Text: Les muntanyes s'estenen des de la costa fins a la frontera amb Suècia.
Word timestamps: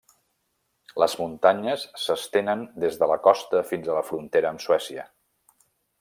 Les 1.01 1.15
muntanyes 1.19 1.83
s'estenen 2.05 2.65
des 2.85 2.97
de 3.03 3.09
la 3.13 3.17
costa 3.27 3.61
fins 3.73 3.89
a 3.91 3.99
la 3.99 4.03
frontera 4.11 4.53
amb 4.55 4.65
Suècia. 4.69 5.05